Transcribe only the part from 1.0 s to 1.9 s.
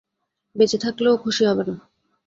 ও খুশি হবে না।